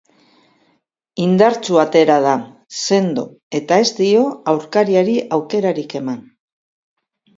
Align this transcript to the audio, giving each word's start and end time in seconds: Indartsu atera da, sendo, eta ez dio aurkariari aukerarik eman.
Indartsu 1.25 1.75
atera 1.81 2.15
da, 2.27 2.33
sendo, 2.85 3.25
eta 3.59 3.79
ez 3.85 3.87
dio 4.01 4.25
aurkariari 4.55 5.15
aukerarik 5.39 5.99
eman. 6.01 6.25